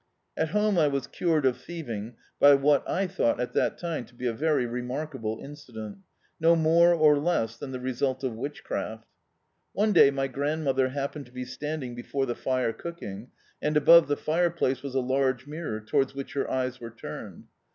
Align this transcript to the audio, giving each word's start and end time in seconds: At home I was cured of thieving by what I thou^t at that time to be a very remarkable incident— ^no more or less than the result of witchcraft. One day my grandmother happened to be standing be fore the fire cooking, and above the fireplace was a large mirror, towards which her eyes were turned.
At 0.35 0.49
home 0.49 0.79
I 0.79 0.87
was 0.87 1.05
cured 1.05 1.45
of 1.45 1.57
thieving 1.59 2.15
by 2.39 2.55
what 2.55 2.83
I 2.89 3.05
thou^t 3.05 3.37
at 3.39 3.53
that 3.53 3.77
time 3.77 4.03
to 4.05 4.15
be 4.15 4.25
a 4.25 4.33
very 4.33 4.65
remarkable 4.65 5.39
incident— 5.43 5.99
^no 6.43 6.57
more 6.57 6.91
or 6.91 7.19
less 7.19 7.55
than 7.55 7.71
the 7.71 7.79
result 7.79 8.23
of 8.23 8.33
witchcraft. 8.33 9.05
One 9.73 9.93
day 9.93 10.09
my 10.09 10.25
grandmother 10.25 10.89
happened 10.89 11.27
to 11.27 11.31
be 11.31 11.45
standing 11.45 11.93
be 11.93 12.01
fore 12.01 12.25
the 12.25 12.33
fire 12.33 12.73
cooking, 12.73 13.27
and 13.61 13.77
above 13.77 14.07
the 14.07 14.17
fireplace 14.17 14.81
was 14.81 14.95
a 14.95 15.01
large 15.01 15.45
mirror, 15.45 15.79
towards 15.79 16.15
which 16.15 16.33
her 16.33 16.49
eyes 16.49 16.79
were 16.81 16.89
turned. 16.89 17.43